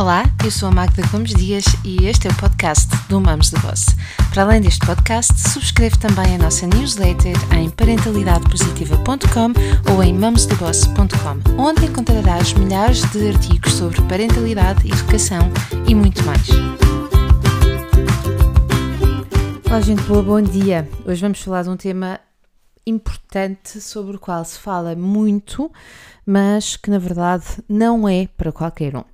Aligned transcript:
Olá, 0.00 0.24
eu 0.42 0.50
sou 0.50 0.70
a 0.70 0.72
Magda 0.72 1.06
Gomes 1.08 1.34
Dias 1.34 1.62
e 1.84 2.06
este 2.06 2.26
é 2.26 2.30
o 2.30 2.36
podcast 2.36 2.88
do 3.10 3.20
Mamos 3.20 3.50
de 3.50 3.60
Boss. 3.60 3.84
Para 4.32 4.44
além 4.44 4.62
deste 4.62 4.80
podcast, 4.86 5.38
subscreve 5.38 5.98
também 5.98 6.36
a 6.36 6.38
nossa 6.38 6.66
newsletter 6.66 7.36
em 7.54 7.68
parentalidadepositiva.com 7.68 9.92
ou 9.92 10.02
em 10.02 10.14
mamosdeboss.com, 10.14 11.62
onde 11.62 11.84
encontrarás 11.84 12.54
milhares 12.54 13.02
de 13.10 13.28
artigos 13.28 13.74
sobre 13.74 14.00
parentalidade, 14.08 14.90
educação 14.90 15.40
e 15.86 15.94
muito 15.94 16.24
mais. 16.24 16.48
Olá, 19.66 19.82
gente 19.82 20.02
boa, 20.04 20.22
bom 20.22 20.40
dia. 20.40 20.88
Hoje 21.04 21.20
vamos 21.20 21.42
falar 21.42 21.64
de 21.64 21.68
um 21.68 21.76
tema 21.76 22.18
importante 22.86 23.82
sobre 23.82 24.16
o 24.16 24.18
qual 24.18 24.42
se 24.46 24.58
fala 24.58 24.96
muito, 24.96 25.70
mas 26.24 26.74
que 26.74 26.88
na 26.88 26.98
verdade 26.98 27.44
não 27.68 28.08
é 28.08 28.26
para 28.38 28.50
qualquer 28.50 28.96
um. 28.96 29.04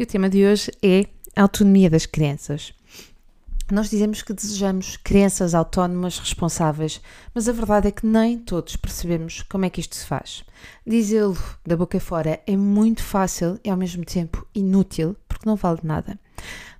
E 0.00 0.02
o 0.02 0.06
tema 0.06 0.30
de 0.30 0.46
hoje 0.46 0.72
é 0.82 1.04
a 1.36 1.42
autonomia 1.42 1.90
das 1.90 2.06
crianças. 2.06 2.72
Nós 3.70 3.90
dizemos 3.90 4.22
que 4.22 4.32
desejamos 4.32 4.96
crianças 4.96 5.54
autónomas, 5.54 6.18
responsáveis, 6.18 7.02
mas 7.34 7.46
a 7.46 7.52
verdade 7.52 7.88
é 7.88 7.90
que 7.90 8.06
nem 8.06 8.38
todos 8.38 8.76
percebemos 8.76 9.42
como 9.42 9.66
é 9.66 9.68
que 9.68 9.78
isto 9.78 9.94
se 9.94 10.06
faz. 10.06 10.42
Dizê-lo 10.86 11.36
da 11.66 11.76
boca 11.76 12.00
fora 12.00 12.40
é 12.46 12.56
muito 12.56 13.02
fácil 13.02 13.60
e 13.62 13.68
ao 13.68 13.76
mesmo 13.76 14.02
tempo 14.02 14.46
inútil, 14.54 15.14
porque 15.28 15.46
não 15.46 15.54
vale 15.54 15.80
nada. 15.82 16.18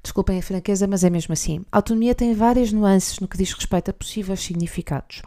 Desculpem 0.02 0.38
a 0.38 0.42
franqueza, 0.42 0.86
mas 0.86 1.04
é 1.04 1.10
mesmo 1.10 1.32
assim. 1.32 1.64
A 1.70 1.76
autonomia 1.76 2.14
tem 2.14 2.32
várias 2.32 2.72
nuances 2.72 3.20
no 3.20 3.28
que 3.28 3.36
diz 3.36 3.52
respeito 3.52 3.90
a 3.90 3.92
possíveis 3.92 4.40
significados. 4.40 5.20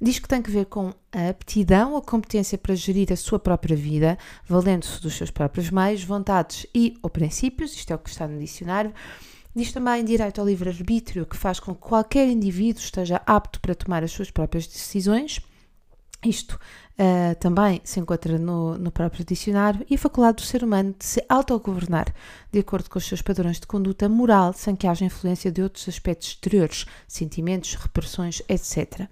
Diz 0.00 0.20
que 0.20 0.28
tem 0.28 0.40
que 0.40 0.50
ver 0.50 0.66
com 0.66 0.92
a 1.10 1.28
aptidão 1.28 1.94
ou 1.94 2.00
competência 2.00 2.56
para 2.56 2.74
gerir 2.76 3.12
a 3.12 3.16
sua 3.16 3.40
própria 3.40 3.76
vida, 3.76 4.16
valendo-se 4.46 5.02
dos 5.02 5.14
seus 5.14 5.30
próprios 5.30 5.70
meios, 5.70 6.04
vontades 6.04 6.66
e 6.72 6.96
ou 7.02 7.10
princípios, 7.10 7.74
isto 7.74 7.92
é 7.92 7.96
o 7.96 7.98
que 7.98 8.10
está 8.10 8.28
no 8.28 8.38
dicionário. 8.38 8.94
Diz 9.54 9.72
também 9.72 10.04
direito 10.04 10.40
ao 10.40 10.46
livre-arbítrio, 10.46 11.26
que 11.26 11.36
faz 11.36 11.60
com 11.60 11.74
que 11.74 11.80
qualquer 11.80 12.26
indivíduo 12.28 12.80
esteja 12.80 13.20
apto 13.26 13.60
para 13.60 13.74
tomar 13.74 14.02
as 14.02 14.12
suas 14.12 14.30
próprias 14.30 14.66
decisões. 14.66 15.40
Isto 16.24 16.58
uh, 16.98 17.34
também 17.40 17.80
se 17.82 17.98
encontra 17.98 18.38
no, 18.38 18.78
no, 18.78 18.92
próprio 18.92 19.24
dicionário 19.24 19.84
e 19.90 19.96
a 19.96 19.98
faculdade 19.98 20.36
do 20.36 20.42
ser 20.42 20.62
humano 20.62 20.94
de 20.96 21.04
se 21.04 21.24
autogovernar 21.28 22.14
de 22.50 22.60
acordo 22.60 22.88
com 22.88 22.98
os 22.98 23.06
seus 23.06 23.20
padrões 23.20 23.58
de 23.58 23.66
conduta 23.66 24.08
moral, 24.08 24.52
sem 24.52 24.76
que 24.76 24.86
haja 24.86 25.04
influência 25.04 25.50
de 25.50 25.62
outros 25.62 25.88
aspectos 25.88 26.28
exteriores, 26.28 26.86
sentimentos, 27.08 27.74
repressões, 27.74 28.40
etc. 28.48 29.08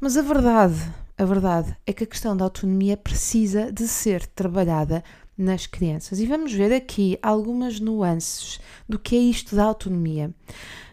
Mas 0.00 0.16
a 0.16 0.22
verdade, 0.22 0.80
a 1.16 1.24
verdade 1.24 1.76
é 1.84 1.92
que 1.92 2.04
a 2.04 2.06
questão 2.06 2.36
da 2.36 2.44
autonomia 2.44 2.96
precisa 2.96 3.72
de 3.72 3.88
ser 3.88 4.24
trabalhada 4.26 5.02
nas 5.36 5.66
crianças. 5.66 6.20
E 6.20 6.26
vamos 6.26 6.52
ver 6.52 6.72
aqui 6.72 7.18
algumas 7.22 7.80
nuances 7.80 8.60
do 8.88 8.98
que 8.98 9.16
é 9.16 9.20
isto 9.20 9.56
da 9.56 9.64
autonomia. 9.64 10.32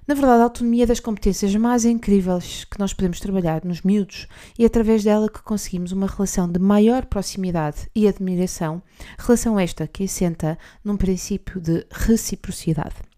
Na 0.08 0.14
verdade, 0.14 0.42
a 0.42 0.44
autonomia 0.44 0.84
é 0.84 0.86
das 0.86 1.00
competências 1.00 1.56
mais 1.56 1.84
incríveis 1.84 2.64
que 2.64 2.78
nós 2.78 2.94
podemos 2.94 3.20
trabalhar 3.20 3.66
nos 3.66 3.82
miúdos 3.82 4.28
e 4.58 4.64
é 4.64 4.68
através 4.68 5.04
dela 5.04 5.28
que 5.28 5.42
conseguimos 5.42 5.92
uma 5.92 6.06
relação 6.06 6.48
de 6.52 6.60
maior 6.60 7.06
proximidade 7.06 7.90
e 7.96 8.08
admiração, 8.08 8.84
relação 9.18 9.60
esta 9.60 9.88
que 9.88 10.04
assenta 10.04 10.60
num 10.84 10.96
princípio 10.96 11.60
de 11.60 11.88
reciprocidade. 11.92 13.15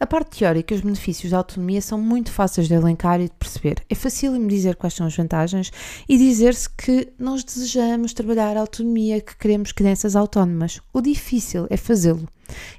A 0.00 0.06
parte 0.06 0.38
teórica 0.38 0.72
e 0.72 0.76
os 0.76 0.82
benefícios 0.82 1.32
da 1.32 1.38
autonomia 1.38 1.82
são 1.82 2.00
muito 2.00 2.30
fáceis 2.30 2.68
de 2.68 2.74
elencar 2.74 3.20
e 3.20 3.24
de 3.24 3.34
perceber. 3.34 3.84
É 3.88 3.94
fácil 3.94 4.32
me 4.32 4.46
dizer 4.46 4.76
quais 4.76 4.94
são 4.94 5.06
as 5.06 5.16
vantagens 5.16 5.72
e 6.08 6.16
dizer-se 6.16 6.70
que 6.70 7.12
nós 7.18 7.42
desejamos 7.42 8.12
trabalhar 8.12 8.56
a 8.56 8.60
autonomia, 8.60 9.20
que 9.20 9.36
queremos 9.36 9.72
crianças 9.72 10.14
autónomas. 10.14 10.80
O 10.92 11.00
difícil 11.00 11.66
é 11.68 11.76
fazê-lo. 11.76 12.28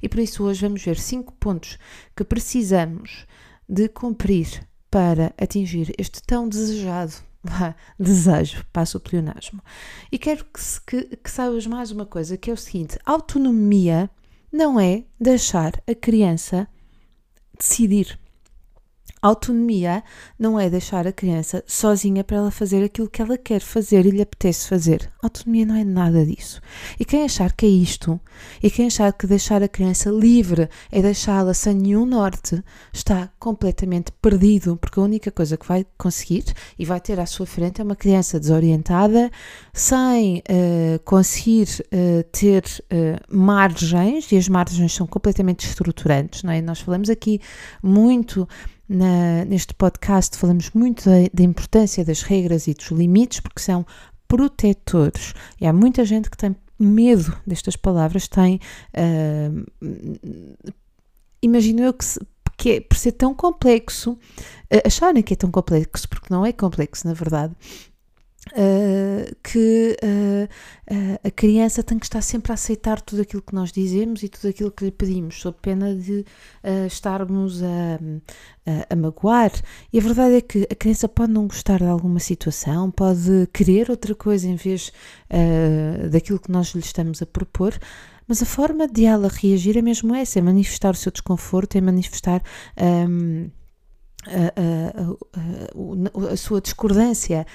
E 0.02 0.08
por 0.08 0.20
isso 0.20 0.44
hoje 0.44 0.62
vamos 0.62 0.84
ver 0.84 0.98
cinco 0.98 1.34
pontos 1.34 1.78
que 2.16 2.24
precisamos 2.24 3.26
de 3.68 3.90
cumprir 3.90 4.66
para 4.90 5.34
atingir 5.38 5.94
este 5.98 6.24
tão 6.24 6.48
desejado 6.48 7.14
desejo, 8.00 8.66
passo 8.72 8.98
o 8.98 9.02
pleonasmo. 9.02 9.62
E 10.12 10.18
quero 10.18 10.46
que, 10.46 10.62
que, 10.88 11.18
que 11.18 11.32
saibas 11.32 11.68
mais 11.68 11.92
uma 11.92 12.06
coisa, 12.06 12.38
que 12.38 12.50
é 12.50 12.54
o 12.54 12.58
seguinte, 12.58 12.98
autonomia 13.06 14.10
não 14.52 14.80
é 14.80 15.04
deixar 15.20 15.74
a 15.88 15.94
criança 15.94 16.68
decidir. 17.60 18.20
Autonomia 19.22 20.02
não 20.38 20.58
é 20.58 20.70
deixar 20.70 21.06
a 21.06 21.12
criança 21.12 21.62
sozinha 21.68 22.24
para 22.24 22.38
ela 22.38 22.52
fazer 22.52 22.84
aquilo 22.84 23.10
que 23.10 23.22
ela 23.22 23.38
quer 23.38 23.60
fazer 23.60 24.06
e 24.06 24.12
lhe 24.12 24.22
apetece 24.22 24.68
fazer. 24.68 25.12
Autonomia 25.22 25.66
não 25.66 25.76
é 25.76 25.84
nada 25.84 26.26
disso. 26.26 26.62
E 26.98 27.04
quem 27.04 27.24
achar 27.24 27.52
que 27.52 27.66
é 27.66 27.70
isto, 27.70 28.20
e 28.64 28.72
quem 28.72 28.88
achar 28.88 29.12
que 29.12 29.28
deixar 29.28 29.62
a 29.62 29.68
criança 29.68 30.10
livre 30.10 30.70
é 30.90 31.02
deixá-la 31.02 31.54
sem 31.54 31.74
nenhum 31.74 32.06
norte, 32.06 32.64
está 32.94 33.30
completamente 33.38 34.12
perdido, 34.22 34.78
porque 34.78 35.00
a 35.00 35.04
única 35.04 35.32
coisa 35.32 35.58
que 35.58 35.68
vai 35.68 35.86
conseguir 35.98 36.46
e 36.78 36.86
vai 36.86 37.02
ter 37.02 37.20
à 37.20 37.26
sua 37.26 37.46
frente 37.46 37.82
é 37.82 37.84
uma 37.84 37.98
criança 37.98 38.40
desorientada, 38.40 39.30
sem 39.74 40.38
uh, 40.38 41.00
conseguir 41.04 41.68
uh, 41.92 42.24
ter 42.32 42.64
uh, 42.86 43.36
margens, 43.36 44.32
e 44.32 44.38
as 44.38 44.48
margens 44.48 44.94
são 44.94 45.06
completamente 45.06 45.68
estruturantes, 45.68 46.44
não 46.44 46.54
é? 46.54 46.62
Nós 46.62 46.80
falamos 46.80 47.10
aqui 47.10 47.42
muito 47.84 48.48
na, 48.90 49.46
neste 49.46 49.74
podcast 49.76 50.36
falamos 50.36 50.72
muito 50.72 51.06
da, 51.06 51.16
da, 51.32 51.44
importância 51.44 52.04
das 52.04 52.24
regras 52.24 52.68
e 52.68 52.74
dos 52.74 52.88
limites, 52.88 53.40
porque 53.40 53.62
são 53.62 53.86
protetores. 54.28 55.34
E 55.62 55.68
há 55.68 55.72
muita 55.72 56.04
gente 56.04 56.30
que 56.30 56.38
tem 56.38 56.56
medo 56.80 57.38
destas 57.46 57.76
palavras, 57.76 58.28
tem. 58.28 58.60
Uh, 58.94 59.66
imagino 61.42 61.84
eu 61.84 61.94
que, 61.94 62.04
se, 62.04 62.20
que 62.58 62.72
é, 62.72 62.82
por 62.82 62.98
ser 62.98 63.12
tão 63.12 63.36
complexo, 63.36 64.14
uh, 64.14 64.18
acharem 64.86 65.22
que 65.22 65.34
é 65.34 65.38
tão 65.38 65.52
complexo, 65.52 66.10
porque 66.10 66.34
não 66.34 66.44
é 66.44 66.52
complexo, 66.52 67.08
na 67.08 67.14
verdade, 67.14 67.54
Uh, 68.52 69.36
que 69.44 69.96
uh, 70.04 70.94
uh, 70.94 71.20
a 71.24 71.32
criança 71.32 71.84
tem 71.84 72.00
que 72.00 72.06
estar 72.06 72.22
sempre 72.22 72.52
a 72.52 72.56
aceitar 72.56 73.00
tudo 73.00 73.22
aquilo 73.22 73.44
que 73.44 73.54
nós 73.54 73.72
dizemos 73.72 74.24
e 74.24 74.30
tudo 74.30 74.50
aquilo 74.50 74.72
que 74.72 74.86
lhe 74.86 74.92
pedimos, 74.92 75.40
sob 75.40 75.58
pena 75.62 75.96
de 75.96 76.26
estarmos 76.88 77.62
a, 77.62 78.00
a, 78.66 78.94
a, 78.94 78.96
magoar. 78.96 79.52
E 79.94 80.00
a 80.00 80.02
verdade 80.02 80.36
é 80.36 80.42
que 80.42 80.68
a 80.70 80.76
criança 80.76 81.08
pode 81.08 81.32
não 81.32 81.48
gostar 81.48 81.80
de 81.80 81.86
alguma 81.86 82.20
situação, 82.20 82.90
pode 82.90 83.48
querer 83.54 83.90
outra 83.90 84.16
coisa 84.16 84.48
em 84.48 84.56
vez 84.56 84.92
daquilo 86.12 86.40
que 86.40 86.52
nós 86.52 86.70
lhe 86.74 86.82
estamos 86.82 87.22
a 87.22 87.26
propor. 87.26 87.78
Mas 88.28 88.44
a 88.44 88.46
forma 88.46 88.88
de 88.88 89.06
ela 89.06 89.28
reagir 89.28 89.78
é 89.78 89.82
mesmo 89.82 90.14
essa: 90.14 90.38
é 90.38 90.42
manifestar 90.42 90.92
o 90.92 90.96
seu 90.96 91.12
desconforto, 91.12 91.76
é 91.76 91.82
manifestar. 91.82 92.44
Um, 92.80 93.50
a, 94.28 96.22
a, 96.22 96.30
a, 96.30 96.34
a, 96.34 96.38
sua 96.38 96.60
discordância. 96.60 97.46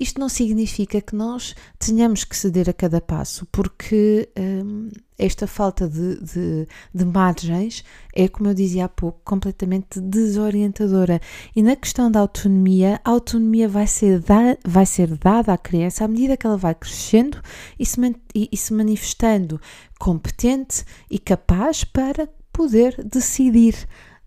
Isto 0.00 0.18
não 0.18 0.28
significa 0.28 1.00
que 1.00 1.14
nós 1.14 1.54
tenhamos 1.78 2.24
que 2.24 2.36
ceder 2.36 2.68
a 2.68 2.72
cada 2.72 3.00
passo, 3.00 3.46
porque 3.52 4.28
hum, 4.38 4.88
esta 5.18 5.46
falta 5.46 5.86
de, 5.86 6.20
de, 6.20 6.68
de, 6.92 7.04
margens 7.04 7.84
é, 8.14 8.26
como 8.26 8.48
eu 8.48 8.54
dizia 8.54 8.86
há 8.86 8.88
pouco, 8.88 9.20
completamente 9.24 10.00
desorientadora. 10.00 11.20
E 11.54 11.62
na 11.62 11.76
questão 11.76 12.10
da 12.10 12.20
autonomia, 12.20 13.00
a 13.04 13.10
autonomia 13.10 13.68
vai 13.68 13.86
ser, 13.86 14.18
da, 14.20 14.56
vai 14.66 14.86
ser 14.86 15.16
dada 15.18 15.52
à 15.52 15.58
criança 15.58 16.04
à 16.04 16.08
medida 16.08 16.36
que 16.36 16.46
ela 16.46 16.56
vai 16.56 16.74
crescendo 16.74 17.40
e 17.78 17.84
se, 17.84 18.00
e, 18.34 18.48
e 18.50 18.56
se 18.56 18.72
manifestando 18.72 19.60
competente 19.98 20.84
e 21.10 21.18
capaz 21.18 21.84
para 21.84 22.28
poder 22.52 23.04
decidir 23.04 23.74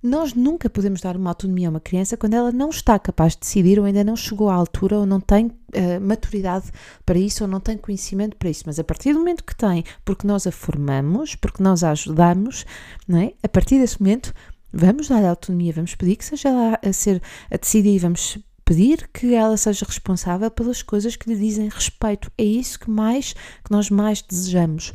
nós 0.08 0.34
nunca 0.34 0.70
podemos 0.70 1.02
dar 1.02 1.16
uma 1.16 1.30
autonomia 1.30 1.68
a 1.68 1.72
uma 1.72 1.80
criança 1.80 2.18
quando 2.18 2.34
ela 2.34 2.52
não 2.52 2.70
está 2.70 2.98
capaz 2.98 3.34
de 3.34 3.42
decidir 3.42 3.80
ou 3.80 3.86
ainda 3.86 4.04
não 4.04 4.16
chegou 4.16 4.50
à 4.50 4.54
altura 4.54 5.00
ou 5.00 5.06
não 5.06 5.20
tem 5.20 5.48
uh, 5.48 6.02
maturidade 6.02 6.72
para 7.06 7.20
isso 7.20 7.44
ou 7.44 7.50
não 7.50 7.60
tem 7.60 7.78
conhecimento 7.78 8.38
para 8.38 8.50
isso. 8.50 8.64
Mas 8.66 8.80
a 8.80 8.84
partir 8.84 9.14
do 9.14 9.20
momento 9.20 9.44
que 9.44 9.56
tem, 9.56 9.84
porque 10.06 10.26
nós 10.26 10.48
a 10.48 10.52
formamos, 10.52 11.36
porque 11.36 11.62
nós 11.62 11.84
a 11.84 11.92
ajudamos, 11.92 12.66
não 13.08 13.20
é? 13.20 13.34
a 13.44 13.50
partir 13.50 13.80
desse 13.80 14.02
momento 14.02 14.34
vamos 14.72 15.10
dar 15.10 15.24
autonomia, 15.26 15.74
vamos 15.74 15.96
pedir 15.96 16.16
que 16.16 16.26
seja 16.26 16.50
ela 16.50 16.80
a 16.84 16.94
ser 16.94 17.22
a 17.52 17.58
decidir, 17.58 18.00
vamos 18.00 18.38
pedir 18.64 19.10
que 19.14 19.34
ela 19.34 19.56
seja 19.56 19.86
responsável 19.86 20.52
pelas 20.52 20.82
coisas 20.82 21.16
que 21.16 21.30
lhe 21.30 21.40
dizem 21.40 21.70
respeito. 21.70 22.32
É 22.38 22.44
isso 22.44 22.80
que 22.80 22.90
mais 22.90 23.34
que 23.64 23.72
nós 23.72 23.90
mais 23.90 24.22
desejamos. 24.22 24.94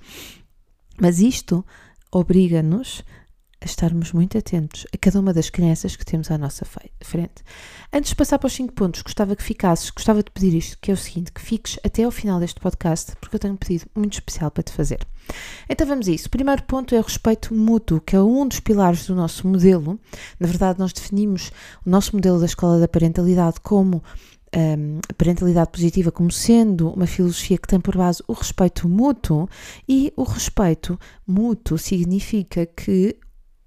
Mas 1.00 1.20
isto 1.20 1.64
obriga-nos 2.12 3.02
a 3.62 3.64
estarmos 3.64 4.12
muito 4.12 4.36
atentos 4.36 4.86
a 4.92 4.98
cada 4.98 5.20
uma 5.20 5.32
das 5.32 5.48
crianças 5.48 5.94
que 5.94 6.04
temos 6.04 6.30
à 6.30 6.36
nossa 6.36 6.64
frente. 7.00 7.42
Antes 7.92 8.10
de 8.10 8.16
passar 8.16 8.38
para 8.38 8.48
os 8.48 8.52
5 8.54 8.72
pontos, 8.72 9.02
gostava 9.02 9.36
que 9.36 9.42
ficasses, 9.42 9.90
gostava 9.90 10.22
de 10.22 10.30
pedir 10.30 10.54
isto, 10.54 10.76
que 10.80 10.90
é 10.90 10.94
o 10.94 10.96
seguinte, 10.96 11.30
que 11.30 11.40
fiques 11.40 11.78
até 11.84 12.02
ao 12.02 12.10
final 12.10 12.40
deste 12.40 12.60
podcast, 12.60 13.14
porque 13.20 13.36
eu 13.36 13.40
tenho 13.40 13.54
um 13.54 13.56
pedido 13.56 13.86
muito 13.94 14.14
especial 14.14 14.50
para 14.50 14.64
te 14.64 14.72
fazer. 14.72 15.06
Então 15.68 15.86
vamos 15.86 16.08
a 16.08 16.10
isso. 16.10 16.26
O 16.26 16.30
primeiro 16.30 16.64
ponto 16.64 16.94
é 16.94 16.98
o 16.98 17.02
respeito 17.02 17.54
mútuo, 17.54 18.00
que 18.00 18.16
é 18.16 18.20
um 18.20 18.46
dos 18.46 18.58
pilares 18.58 19.06
do 19.06 19.14
nosso 19.14 19.46
modelo. 19.46 19.98
Na 20.40 20.48
verdade, 20.48 20.80
nós 20.80 20.92
definimos 20.92 21.52
o 21.86 21.90
nosso 21.90 22.16
modelo 22.16 22.40
da 22.40 22.46
escola 22.46 22.80
da 22.80 22.88
parentalidade 22.88 23.60
como 23.60 24.02
um, 24.54 24.98
a 25.08 25.14
parentalidade 25.14 25.70
positiva 25.70 26.10
como 26.10 26.30
sendo 26.30 26.90
uma 26.90 27.06
filosofia 27.06 27.56
que 27.58 27.68
tem 27.68 27.80
por 27.80 27.96
base 27.96 28.22
o 28.26 28.32
respeito 28.32 28.88
mútuo, 28.88 29.48
e 29.88 30.12
o 30.16 30.24
respeito 30.24 30.98
mútuo 31.26 31.78
significa 31.78 32.66
que 32.66 33.16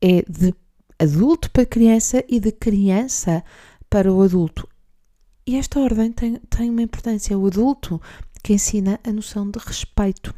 é 0.06 0.24
de 0.30 0.54
adulto 1.00 1.50
para 1.50 1.66
criança 1.66 2.24
e 2.30 2.40
de 2.40 2.52
criança 2.52 3.44
para 3.90 4.14
o 4.14 4.22
adulto. 4.22 4.70
E 5.48 5.56
esta 5.56 5.80
ordem 5.80 6.12
tem, 6.12 6.36
tem 6.48 6.70
uma 6.70 6.84
importância. 6.84 7.38
O 7.38 7.48
adulto 7.48 8.00
que 8.44 8.54
ensina 8.54 9.00
a 9.04 9.12
noção 9.12 9.50
de 9.50 9.58
respeito. 9.58 10.34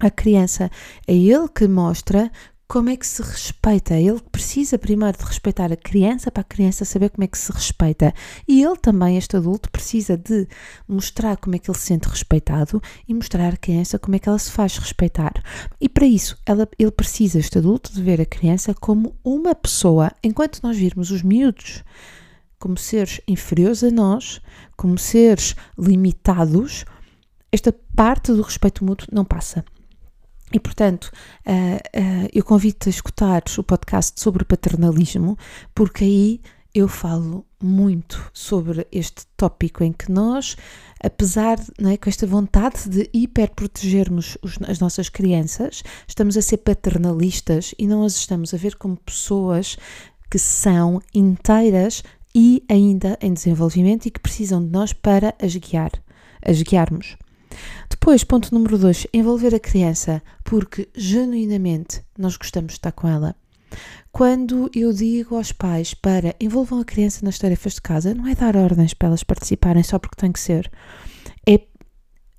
A 0.00 0.10
criança 0.10 0.70
é 1.06 1.14
ele 1.14 1.48
que 1.48 1.66
mostra 1.66 2.30
como 2.66 2.90
é 2.90 2.96
que 2.96 3.06
se 3.06 3.22
respeita. 3.22 3.94
Ele 3.94 4.20
precisa 4.32 4.78
primeiro 4.78 5.18
de 5.18 5.24
respeitar 5.24 5.72
a 5.72 5.76
criança 5.76 6.30
para 6.30 6.40
a 6.40 6.44
criança 6.44 6.84
saber 6.84 7.10
como 7.10 7.24
é 7.24 7.26
que 7.26 7.38
se 7.38 7.52
respeita. 7.52 8.12
E 8.48 8.62
ele 8.62 8.76
também, 8.76 9.16
este 9.16 9.36
adulto, 9.36 9.70
precisa 9.70 10.16
de 10.16 10.46
mostrar 10.88 11.36
como 11.36 11.54
é 11.54 11.58
que 11.58 11.70
ele 11.70 11.78
se 11.78 11.86
sente 11.86 12.08
respeitado 12.08 12.82
e 13.06 13.14
mostrar 13.14 13.52
à 13.52 13.56
criança 13.56 13.98
como 13.98 14.16
é 14.16 14.18
que 14.18 14.28
ela 14.28 14.38
se 14.38 14.50
faz 14.50 14.76
respeitar. 14.78 15.32
E 15.80 15.88
para 15.88 16.06
isso, 16.06 16.38
ela, 16.46 16.68
ele 16.78 16.90
precisa, 16.90 17.38
este 17.38 17.58
adulto, 17.58 17.92
de 17.92 18.02
ver 18.02 18.20
a 18.20 18.26
criança 18.26 18.74
como 18.74 19.16
uma 19.22 19.54
pessoa, 19.54 20.10
enquanto 20.22 20.60
nós 20.62 20.76
virmos 20.76 21.10
os 21.10 21.22
miúdos 21.22 21.84
como 22.58 22.78
seres 22.78 23.20
inferiores 23.28 23.84
a 23.84 23.90
nós, 23.90 24.40
como 24.74 24.96
seres 24.96 25.54
limitados, 25.78 26.86
esta 27.52 27.74
parte 27.94 28.32
do 28.32 28.40
respeito 28.40 28.82
mútuo 28.82 29.08
não 29.12 29.24
passa. 29.24 29.62
E, 30.52 30.60
portanto, 30.60 31.10
uh, 31.46 31.50
uh, 31.50 32.28
eu 32.32 32.44
convido-te 32.44 32.88
a 32.88 32.90
escutar 32.90 33.42
o 33.58 33.62
podcast 33.62 34.20
sobre 34.20 34.44
paternalismo, 34.44 35.36
porque 35.74 36.04
aí 36.04 36.40
eu 36.74 36.88
falo 36.88 37.46
muito 37.62 38.30
sobre 38.34 38.86
este 38.90 39.26
tópico 39.36 39.84
em 39.84 39.92
que 39.92 40.10
nós, 40.10 40.56
apesar 41.02 41.56
não 41.78 41.90
é, 41.90 41.96
com 41.96 42.10
esta 42.10 42.26
vontade 42.26 42.88
de 42.88 43.08
hiperprotegermos 43.12 44.36
os, 44.42 44.58
as 44.66 44.80
nossas 44.80 45.08
crianças, 45.08 45.84
estamos 46.06 46.36
a 46.36 46.42
ser 46.42 46.58
paternalistas 46.58 47.74
e 47.78 47.86
não 47.86 48.02
as 48.02 48.16
estamos 48.16 48.52
a 48.52 48.56
ver 48.56 48.74
como 48.74 48.96
pessoas 48.96 49.78
que 50.28 50.38
são 50.38 51.00
inteiras 51.14 52.02
e 52.34 52.64
ainda 52.68 53.16
em 53.20 53.32
desenvolvimento 53.32 54.06
e 54.06 54.10
que 54.10 54.18
precisam 54.18 54.64
de 54.64 54.70
nós 54.70 54.92
para 54.92 55.32
as 55.40 55.54
guiar, 55.54 55.92
as 56.44 56.60
guiarmos. 56.60 57.16
Depois, 57.88 58.24
ponto 58.24 58.54
número 58.54 58.78
dois, 58.78 59.06
envolver 59.12 59.54
a 59.54 59.60
criança, 59.60 60.22
porque 60.42 60.88
genuinamente 60.94 62.02
nós 62.18 62.36
gostamos 62.36 62.72
de 62.72 62.78
estar 62.78 62.92
com 62.92 63.08
ela. 63.08 63.34
Quando 64.12 64.70
eu 64.74 64.92
digo 64.92 65.36
aos 65.36 65.50
pais 65.50 65.94
para 65.94 66.36
envolvam 66.38 66.80
a 66.80 66.84
criança 66.84 67.24
nas 67.24 67.38
tarefas 67.38 67.74
de 67.74 67.82
casa, 67.82 68.14
não 68.14 68.26
é 68.26 68.34
dar 68.34 68.56
ordens 68.56 68.94
para 68.94 69.08
elas 69.08 69.24
participarem 69.24 69.82
só 69.82 69.98
porque 69.98 70.20
tem 70.20 70.30
que 70.30 70.38
ser. 70.38 70.70
É 71.48 71.60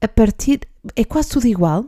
a 0.02 0.08
partir. 0.08 0.62
É 0.96 1.04
quase 1.04 1.30
tudo 1.30 1.48
igual, 1.48 1.86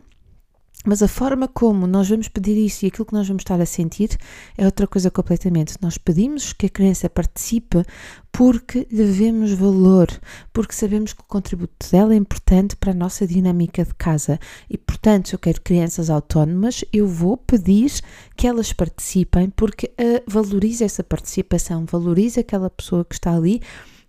mas 0.88 1.04
a 1.04 1.08
forma 1.08 1.50
como 1.50 1.86
nós 1.86 2.08
vamos 2.08 2.30
pedir 2.30 2.56
isso 2.56 2.86
e 2.86 2.88
aquilo 2.88 3.06
que 3.06 3.14
nós 3.14 3.28
vamos 3.28 3.42
estar 3.42 3.60
a 3.60 3.66
sentir 3.66 4.18
é 4.58 4.64
outra 4.64 4.88
coisa 4.88 5.12
completamente. 5.12 5.76
Nós 5.82 5.98
pedimos 5.98 6.54
que 6.54 6.68
a 6.68 6.70
criança 6.70 7.10
participe 7.10 7.84
porque 8.32 8.88
lhe 8.90 9.04
vemos 9.04 9.52
valor, 9.52 10.08
porque 10.54 10.74
sabemos 10.74 11.12
que 11.12 11.20
o 11.20 11.26
contributo 11.26 11.92
dela 11.92 12.14
é 12.14 12.16
importante 12.16 12.78
para 12.78 12.92
a 12.92 12.96
nossa 12.96 13.28
dinâmica 13.28 13.84
de 13.84 13.94
casa. 13.96 14.40
E, 14.70 14.78
portanto, 14.78 15.28
se 15.28 15.36
eu 15.36 15.40
quero 15.40 15.60
crianças 15.60 16.10
autónomas, 16.10 16.86
eu 16.94 17.06
vou 17.06 17.36
pedir 17.36 17.92
que 18.38 18.48
elas 18.48 18.72
participem 18.72 19.50
porque 19.50 19.88
uh, 19.88 20.24
valoriza 20.26 20.86
essa 20.86 21.04
participação, 21.04 21.86
valoriza 21.86 22.40
aquela 22.40 22.70
pessoa 22.70 23.04
que 23.04 23.16
está 23.16 23.36
ali 23.36 23.62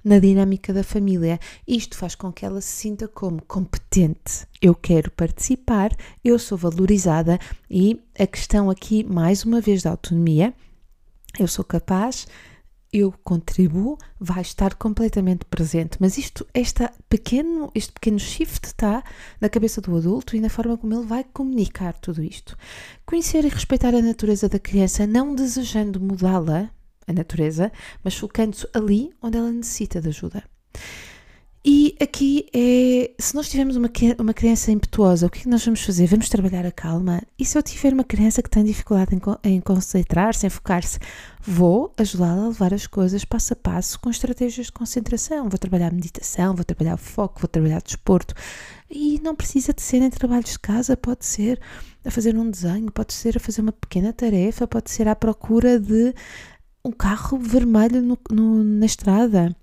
na 0.04 0.18
dinâmica 0.18 0.72
da 0.72 0.82
família. 0.82 1.38
Isto 1.66 1.96
faz 1.96 2.14
com 2.14 2.32
que 2.32 2.44
ela 2.44 2.60
se 2.60 2.70
sinta 2.70 3.08
como 3.08 3.42
competente. 3.42 4.46
Eu 4.60 4.74
quero 4.74 5.10
participar, 5.10 5.94
eu 6.24 6.38
sou 6.38 6.56
valorizada 6.56 7.38
e 7.70 8.00
a 8.18 8.26
questão 8.26 8.70
aqui, 8.70 9.04
mais 9.04 9.44
uma 9.44 9.60
vez, 9.60 9.82
da 9.82 9.90
autonomia, 9.90 10.54
eu 11.38 11.46
sou 11.46 11.64
capaz, 11.64 12.26
eu 12.92 13.12
contribuo, 13.22 13.98
vai 14.18 14.40
estar 14.40 14.74
completamente 14.74 15.44
presente. 15.44 15.98
Mas 16.00 16.16
isto, 16.16 16.46
esta 16.54 16.92
pequeno, 17.08 17.70
este 17.74 17.92
pequeno 17.92 18.18
shift 18.18 18.66
está 18.66 19.04
na 19.40 19.48
cabeça 19.48 19.80
do 19.80 19.94
adulto 19.96 20.34
e 20.34 20.40
na 20.40 20.48
forma 20.48 20.76
como 20.76 20.94
ele 20.94 21.06
vai 21.06 21.22
comunicar 21.24 21.94
tudo 21.98 22.22
isto. 22.22 22.56
Conhecer 23.04 23.44
e 23.44 23.48
respeitar 23.48 23.94
a 23.94 24.02
natureza 24.02 24.48
da 24.48 24.58
criança, 24.58 25.06
não 25.06 25.34
desejando 25.34 26.00
mudá-la, 26.00 26.70
a 27.08 27.12
natureza, 27.12 27.72
mas 28.04 28.14
focando-se 28.14 28.68
ali 28.72 29.10
onde 29.22 29.38
ela 29.38 29.50
necessita 29.50 30.00
de 30.00 30.08
ajuda. 30.08 30.44
E 31.70 31.96
aqui 32.00 32.46
é, 32.54 33.10
se 33.18 33.34
nós 33.34 33.48
tivermos 33.48 33.76
uma, 33.76 33.90
uma 34.18 34.32
criança 34.32 34.70
impetuosa, 34.70 35.26
o 35.26 35.30
que, 35.30 35.40
é 35.40 35.42
que 35.42 35.48
nós 35.48 35.64
vamos 35.64 35.82
fazer? 35.82 36.06
Vamos 36.06 36.28
trabalhar 36.28 36.64
a 36.64 36.70
calma. 36.70 37.20
E 37.38 37.44
se 37.44 37.58
eu 37.58 37.62
tiver 37.62 37.92
uma 37.92 38.04
criança 38.04 38.42
que 38.42 38.48
tem 38.48 38.64
dificuldade 38.64 39.14
em, 39.14 39.20
em 39.44 39.60
concentrar-se, 39.60 40.46
em 40.46 40.50
focar-se, 40.50 40.98
vou 41.42 41.92
ajudá-la 41.98 42.44
a 42.44 42.48
levar 42.48 42.72
as 42.72 42.86
coisas 42.86 43.24
passo 43.24 43.52
a 43.52 43.56
passo 43.56 43.98
com 44.00 44.08
estratégias 44.08 44.66
de 44.66 44.72
concentração. 44.72 45.48
Vou 45.48 45.58
trabalhar 45.58 45.92
meditação, 45.92 46.54
vou 46.54 46.64
trabalhar 46.64 46.96
foco, 46.96 47.40
vou 47.40 47.48
trabalhar 47.48 47.82
desporto. 47.82 48.34
E 48.88 49.20
não 49.22 49.34
precisa 49.34 49.74
de 49.74 49.82
ser 49.82 50.00
em 50.00 50.08
trabalhos 50.08 50.52
de 50.52 50.58
casa, 50.58 50.96
pode 50.96 51.26
ser 51.26 51.60
a 52.02 52.10
fazer 52.10 52.34
um 52.34 52.50
desenho, 52.50 52.90
pode 52.90 53.12
ser 53.12 53.36
a 53.36 53.40
fazer 53.40 53.60
uma 53.60 53.72
pequena 53.72 54.12
tarefa, 54.12 54.66
pode 54.66 54.90
ser 54.90 55.08
à 55.08 55.14
procura 55.14 55.78
de 55.78 56.14
um 56.84 56.92
carro 56.92 57.38
vermelho 57.38 58.02
no, 58.02 58.18
no, 58.30 58.62
na 58.62 58.86
estrada. 58.86 59.54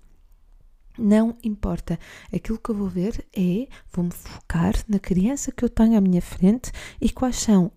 Não 0.98 1.36
importa. 1.44 1.98
Aquilo 2.32 2.58
que 2.58 2.70
eu 2.70 2.74
vou 2.74 2.88
ver 2.88 3.24
é, 3.36 3.68
vou-me 3.92 4.12
focar 4.12 4.74
na 4.88 4.98
criança 4.98 5.52
que 5.52 5.64
eu 5.64 5.68
tenho 5.68 5.96
à 5.96 6.00
minha 6.00 6.22
frente 6.22 6.72
e 7.00 7.10
quais 7.10 7.36
são 7.36 7.70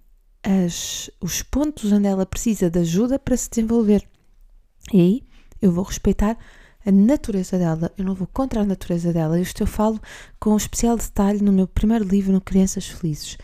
as, 0.43 1.09
os 1.19 1.43
pontos 1.43 1.91
onde 1.91 2.07
ela 2.07 2.25
precisa 2.25 2.69
de 2.69 2.79
ajuda 2.79 3.19
para 3.19 3.35
se 3.35 3.49
desenvolver. 3.49 4.07
E 4.93 4.99
aí 4.99 5.23
eu 5.61 5.71
vou 5.71 5.83
respeitar 5.83 6.37
a 6.85 6.91
natureza 6.91 7.57
dela, 7.57 7.91
eu 7.97 8.05
não 8.05 8.15
vou 8.15 8.27
contra 8.27 8.61
a 8.61 8.65
natureza 8.65 9.11
dela. 9.11 9.39
Isto 9.39 9.63
eu 9.63 9.67
falo 9.67 9.99
com 10.39 10.51
um 10.51 10.57
especial 10.57 10.95
detalhe 10.95 11.43
no 11.43 11.51
meu 11.51 11.67
primeiro 11.67 12.05
livro, 12.05 12.31
no 12.31 12.41
Crianças 12.41 12.87
Felizes. 12.87 13.37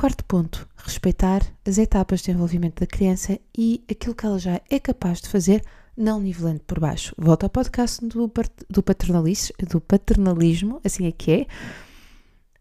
Quarto 0.00 0.24
ponto, 0.24 0.66
respeitar 0.78 1.42
as 1.62 1.76
etapas 1.76 2.20
de 2.20 2.28
desenvolvimento 2.28 2.80
da 2.80 2.86
criança 2.86 3.38
e 3.54 3.84
aquilo 3.86 4.14
que 4.14 4.24
ela 4.24 4.38
já 4.38 4.58
é 4.70 4.80
capaz 4.80 5.20
de 5.20 5.28
fazer, 5.28 5.62
não 5.94 6.18
nivelando 6.18 6.60
por 6.60 6.80
baixo. 6.80 7.14
Volto 7.18 7.44
ao 7.44 7.50
podcast 7.50 8.02
do, 8.06 8.32
do, 8.70 8.82
paternalismo, 8.82 9.54
do 9.68 9.78
paternalismo, 9.78 10.80
assim 10.82 11.06
é 11.06 11.12
que 11.12 11.30
é. 11.30 11.46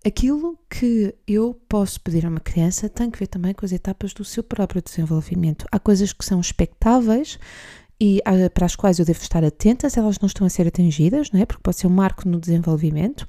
Aquilo 0.06 0.59
que 0.69 1.15
eu 1.25 1.57
posso 1.69 2.01
pedir 2.01 2.25
a 2.25 2.30
uma 2.30 2.41
criança 2.41 2.89
tem 2.89 3.10
que 3.10 3.19
ver 3.19 3.27
também 3.27 3.53
com 3.53 3.65
as 3.65 3.72
etapas 3.72 4.13
do 4.13 4.25
seu 4.25 4.43
próprio 4.43 4.81
desenvolvimento. 4.81 5.65
Há 5.72 5.79
coisas 5.79 6.12
que 6.12 6.25
são 6.25 6.41
expectáveis 6.41 7.39
e 8.01 8.22
para 8.53 8.65
as 8.65 8.75
quais 8.75 9.00
eu 9.00 9.05
devo 9.05 9.22
estar 9.22 9.46
atenta 9.46 9.89
se 9.89 9.98
elas 9.98 10.19
não 10.19 10.27
estão 10.27 10.46
a 10.46 10.50
ser 10.50 10.67
atingidas, 10.67 11.31
não 11.31 11.39
é? 11.39 11.46
porque 11.46 11.63
pode 11.63 11.77
ser 11.77 11.88
um 11.88 11.91
marco 11.91 12.27
no 12.27 12.38
desenvolvimento. 12.38 13.25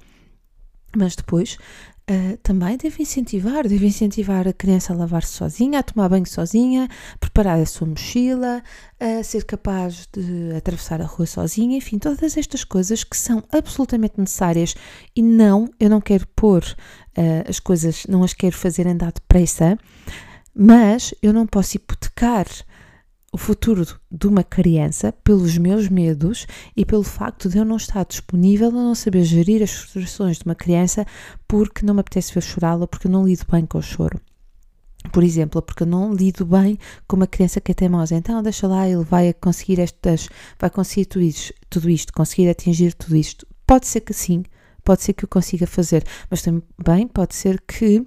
Mas 0.96 1.14
depois 1.14 1.56
Uh, 2.10 2.36
também 2.38 2.76
deve 2.76 3.04
incentivar, 3.04 3.68
deve 3.68 3.86
incentivar 3.86 4.48
a 4.48 4.52
criança 4.52 4.92
a 4.92 4.96
lavar-se 4.96 5.30
sozinha, 5.30 5.78
a 5.78 5.82
tomar 5.84 6.08
banho 6.08 6.26
sozinha, 6.26 6.88
preparar 7.20 7.60
a 7.60 7.64
sua 7.64 7.86
mochila, 7.86 8.64
a 8.98 9.22
ser 9.22 9.44
capaz 9.44 10.08
de 10.12 10.52
atravessar 10.56 11.00
a 11.00 11.04
rua 11.04 11.24
sozinha, 11.24 11.76
enfim, 11.76 12.00
todas 12.00 12.36
estas 12.36 12.64
coisas 12.64 13.04
que 13.04 13.16
são 13.16 13.44
absolutamente 13.52 14.14
necessárias 14.18 14.74
e 15.14 15.22
não, 15.22 15.70
eu 15.78 15.88
não 15.88 16.00
quero 16.00 16.26
pôr 16.34 16.64
uh, 16.64 17.48
as 17.48 17.60
coisas, 17.60 18.04
não 18.08 18.24
as 18.24 18.34
quero 18.34 18.56
fazer 18.56 18.88
andar 18.88 19.12
depressa, 19.12 19.78
mas 20.52 21.14
eu 21.22 21.32
não 21.32 21.46
posso 21.46 21.76
hipotecar 21.76 22.46
o 23.32 23.38
futuro 23.38 23.86
de 24.10 24.26
uma 24.26 24.42
criança 24.42 25.12
pelos 25.12 25.56
meus 25.56 25.88
medos 25.88 26.46
e 26.76 26.84
pelo 26.84 27.04
facto 27.04 27.48
de 27.48 27.58
eu 27.58 27.64
não 27.64 27.76
estar 27.76 28.04
disponível 28.04 28.68
ou 28.68 28.72
não 28.72 28.94
saber 28.94 29.22
gerir 29.22 29.62
as 29.62 29.70
frustrações 29.70 30.38
de 30.38 30.44
uma 30.44 30.54
criança 30.54 31.06
porque 31.46 31.86
não 31.86 31.94
me 31.94 32.00
apetece 32.00 32.34
ver 32.34 32.42
chorá-la, 32.42 32.88
porque 32.88 33.06
eu 33.06 33.10
não 33.10 33.24
lido 33.24 33.46
bem 33.50 33.64
com 33.64 33.78
o 33.78 33.82
choro. 33.82 34.20
Por 35.12 35.22
exemplo, 35.22 35.62
porque 35.62 35.84
eu 35.84 35.86
não 35.86 36.12
lido 36.12 36.44
bem 36.44 36.78
com 37.06 37.16
uma 37.16 37.26
criança 37.26 37.60
que 37.60 37.72
é 37.72 37.74
teimosa. 37.74 38.14
Então, 38.14 38.42
deixa 38.42 38.66
lá, 38.66 38.86
ele 38.88 39.04
vai 39.04 39.32
conseguir 39.32 39.80
estas, 39.80 40.28
vai 40.58 40.68
conseguir 40.68 41.06
tudo 41.06 41.22
isto, 41.22 41.54
tudo 41.70 41.88
isto, 41.88 42.12
conseguir 42.12 42.48
atingir 42.50 42.92
tudo 42.94 43.16
isto. 43.16 43.46
Pode 43.66 43.86
ser 43.86 44.00
que 44.00 44.12
sim, 44.12 44.42
pode 44.80 45.02
ser 45.02 45.12
que 45.12 45.24
o 45.24 45.28
consiga 45.28 45.66
fazer, 45.66 46.04
mas 46.30 46.42
também 46.42 47.06
pode 47.06 47.34
ser 47.34 47.60
que 47.60 48.06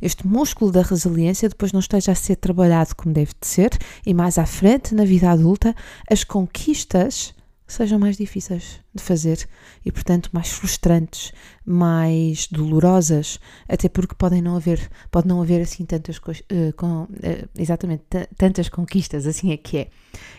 este 0.00 0.26
músculo 0.26 0.70
da 0.72 0.82
resiliência 0.82 1.48
depois 1.48 1.72
não 1.72 1.80
esteja 1.80 2.12
a 2.12 2.14
ser 2.14 2.36
trabalhado 2.36 2.94
como 2.96 3.14
deve 3.14 3.32
de 3.40 3.46
ser 3.46 3.70
e 4.06 4.14
mais 4.14 4.38
à 4.38 4.46
frente, 4.46 4.94
na 4.94 5.04
vida 5.04 5.30
adulta, 5.30 5.74
as 6.10 6.24
conquistas 6.24 7.34
sejam 7.72 7.98
mais 7.98 8.16
difíceis 8.16 8.80
de 8.94 9.02
fazer 9.02 9.48
e, 9.84 9.90
portanto, 9.90 10.28
mais 10.32 10.50
frustrantes, 10.50 11.32
mais 11.64 12.46
dolorosas, 12.46 13.40
até 13.66 13.88
porque 13.88 14.14
podem 14.14 14.42
não 14.42 14.56
haver, 14.56 14.90
pode 15.10 15.26
não 15.26 15.40
haver 15.40 15.62
assim 15.62 15.84
tantas, 15.86 16.18
uh, 16.18 16.72
com, 16.76 17.04
uh, 17.04 17.48
exatamente, 17.58 18.04
tantas 18.36 18.68
conquistas, 18.68 19.26
assim 19.26 19.52
é 19.52 19.56
que 19.56 19.78
é. 19.78 19.88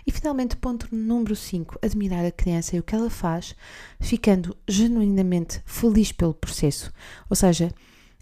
E 0.06 0.12
finalmente, 0.12 0.56
ponto 0.56 0.88
número 0.92 1.36
5, 1.36 1.80
admirar 1.82 2.24
a 2.24 2.32
criança 2.32 2.76
e 2.76 2.80
o 2.80 2.84
que 2.84 2.94
ela 2.94 3.10
faz, 3.10 3.56
ficando 4.00 4.56
genuinamente 4.68 5.62
feliz 5.66 6.12
pelo 6.12 6.34
processo. 6.34 6.94
Ou 7.30 7.36
seja, 7.36 7.72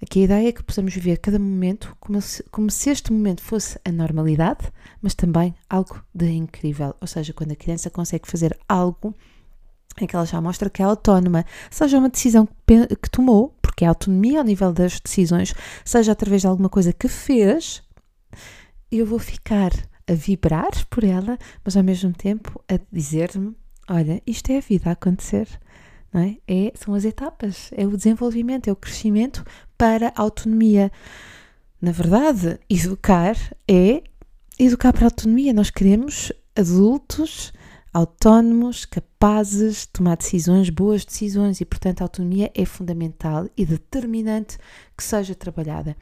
Aqui 0.01 0.21
a 0.21 0.23
ideia 0.23 0.49
é 0.49 0.51
que 0.51 0.63
possamos 0.63 0.93
viver 0.93 1.17
cada 1.17 1.37
momento 1.37 1.95
como 1.99 2.19
se, 2.19 2.43
como 2.49 2.71
se 2.71 2.89
este 2.89 3.13
momento 3.13 3.41
fosse 3.41 3.79
a 3.85 3.91
normalidade, 3.91 4.71
mas 5.01 5.13
também 5.13 5.53
algo 5.69 6.03
de 6.13 6.31
incrível. 6.31 6.95
Ou 6.99 7.07
seja, 7.07 7.33
quando 7.33 7.51
a 7.51 7.55
criança 7.55 7.89
consegue 7.89 8.27
fazer 8.27 8.57
algo 8.67 9.13
em 9.99 10.07
que 10.07 10.15
ela 10.15 10.25
já 10.25 10.41
mostra 10.41 10.69
que 10.69 10.81
é 10.81 10.85
autónoma, 10.85 11.45
seja 11.69 11.99
uma 11.99 12.09
decisão 12.09 12.47
que, 12.65 12.87
que 12.95 13.09
tomou, 13.09 13.55
porque 13.61 13.85
é 13.85 13.87
autonomia 13.87 14.39
ao 14.39 14.45
nível 14.45 14.73
das 14.73 14.99
decisões, 14.99 15.53
seja 15.85 16.13
através 16.13 16.41
de 16.41 16.47
alguma 16.47 16.69
coisa 16.69 16.91
que 16.91 17.07
fez, 17.07 17.83
eu 18.91 19.05
vou 19.05 19.19
ficar 19.19 19.71
a 20.09 20.13
vibrar 20.13 20.71
por 20.89 21.03
ela, 21.03 21.37
mas 21.63 21.77
ao 21.77 21.83
mesmo 21.83 22.11
tempo 22.13 22.63
a 22.67 22.79
dizer-me: 22.91 23.55
olha, 23.87 24.21
isto 24.25 24.51
é 24.51 24.57
a 24.57 24.61
vida 24.61 24.89
a 24.89 24.93
acontecer. 24.93 25.47
É? 26.13 26.35
é? 26.47 26.73
São 26.75 26.93
as 26.93 27.05
etapas, 27.05 27.69
é 27.75 27.85
o 27.87 27.95
desenvolvimento, 27.95 28.67
é 28.67 28.71
o 28.71 28.75
crescimento 28.75 29.45
para 29.77 30.09
a 30.15 30.21
autonomia. 30.21 30.91
Na 31.81 31.91
verdade, 31.91 32.59
educar 32.69 33.35
é 33.67 34.03
educar 34.59 34.91
para 34.93 35.05
a 35.05 35.07
autonomia. 35.07 35.53
Nós 35.53 35.69
queremos 35.69 36.31
adultos 36.55 37.53
autónomos, 37.93 38.85
capazes 38.85 39.81
de 39.81 39.87
tomar 39.89 40.17
decisões, 40.17 40.69
boas 40.69 41.03
decisões, 41.05 41.61
e 41.61 41.65
portanto 41.65 42.01
a 42.01 42.05
autonomia 42.05 42.51
é 42.55 42.65
fundamental 42.65 43.49
e 43.57 43.65
determinante 43.65 44.57
que 44.97 45.03
seja 45.03 45.35
trabalhada. 45.35 45.95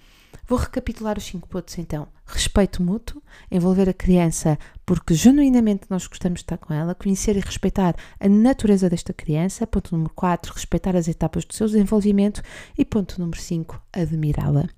Vou 0.48 0.58
recapitular 0.58 1.18
os 1.18 1.24
cinco 1.26 1.48
pontos 1.48 1.78
então. 1.78 2.08
Respeito 2.26 2.82
mútuo, 2.82 3.22
envolver 3.52 3.90
a 3.90 3.94
criança 3.94 4.58
porque 4.86 5.14
genuinamente 5.14 5.86
nós 5.90 6.08
gostamos 6.08 6.40
de 6.40 6.44
estar 6.44 6.58
com 6.58 6.74
ela, 6.74 6.96
conhecer 6.96 7.36
e 7.38 7.40
respeitar 7.40 7.96
a 8.20 8.28
natureza 8.30 8.90
desta 8.90 9.14
criança. 9.14 9.68
Ponto 9.68 9.96
número 9.96 10.14
4, 10.16 10.54
respeitar 10.54 10.96
as 10.96 11.08
etapas 11.08 11.46
do 11.46 11.54
seu 11.54 11.68
desenvolvimento. 11.68 12.42
E 12.78 12.84
ponto 12.84 13.20
número 13.20 13.40
5, 13.40 13.82
admirá-la. 13.94 14.70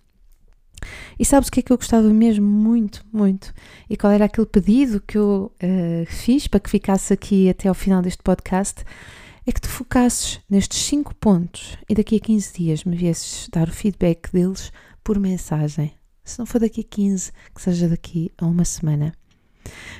E 1.19 1.25
sabes 1.25 1.49
o 1.49 1.51
que 1.51 1.59
é 1.59 1.63
que 1.63 1.71
eu 1.71 1.77
gostava 1.77 2.07
mesmo 2.09 2.45
muito, 2.45 3.05
muito? 3.11 3.53
E 3.89 3.97
qual 3.97 4.11
era 4.11 4.25
aquele 4.25 4.47
pedido 4.47 5.01
que 5.01 5.17
eu 5.17 5.51
uh, 5.63 6.05
fiz 6.07 6.47
para 6.47 6.59
que 6.59 6.69
ficasse 6.69 7.13
aqui 7.13 7.49
até 7.49 7.69
ao 7.69 7.75
final 7.75 8.01
deste 8.01 8.23
podcast? 8.23 8.83
É 9.45 9.51
que 9.51 9.61
te 9.61 9.67
focasses 9.67 10.39
nestes 10.49 10.79
5 10.83 11.15
pontos 11.15 11.77
e 11.89 11.95
daqui 11.95 12.15
a 12.15 12.19
15 12.19 12.53
dias 12.53 12.83
me 12.83 12.95
viesses 12.95 13.49
dar 13.51 13.67
o 13.67 13.71
feedback 13.71 14.31
deles 14.31 14.71
por 15.03 15.19
mensagem. 15.19 15.93
Se 16.23 16.37
não 16.37 16.45
for 16.45 16.59
daqui 16.59 16.81
a 16.81 16.83
15, 16.83 17.31
que 17.55 17.61
seja 17.61 17.89
daqui 17.89 18.31
a 18.37 18.45
uma 18.45 18.63
semana. 18.63 19.13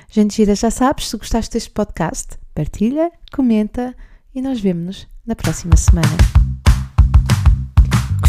Gente 0.08 0.36
gira, 0.36 0.54
já 0.54 0.70
sabes, 0.70 1.08
se 1.08 1.16
gostaste 1.16 1.52
deste 1.52 1.70
podcast, 1.70 2.38
partilha, 2.54 3.10
comenta 3.32 3.94
e 4.34 4.40
nós 4.40 4.60
vemos-nos 4.60 5.08
na 5.26 5.34
próxima 5.34 5.76
semana. 5.76 6.16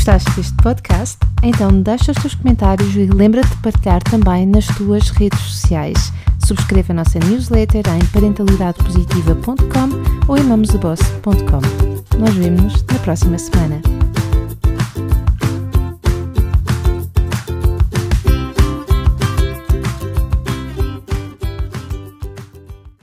Gostaste 0.04 0.32
deste 0.32 0.54
podcast? 0.56 1.18
Então 1.42 1.82
deixa 1.82 2.12
os 2.12 2.18
teus 2.18 2.36
comentários 2.36 2.94
e 2.94 3.06
lembra-te 3.06 3.48
de 3.48 3.56
partilhar 3.62 4.04
também 4.04 4.46
nas 4.46 4.68
tuas 4.76 5.10
redes 5.12 5.40
sociais. 5.40 6.12
Subscreva 6.46 6.92
a 6.92 6.96
nossa 6.96 7.20
newsletter 7.20 7.86
em 7.88 8.06
parentalidadepositiva.com 8.08 10.28
ou 10.28 10.38
em 10.38 10.44
mamosdeboss.com. 10.44 12.20
Nós 12.20 12.34
vemos-nos 12.34 12.84
na 12.84 13.00
próxima 13.00 13.38
semana. 13.38 14.03